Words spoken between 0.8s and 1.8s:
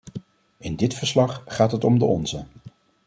verslag gaat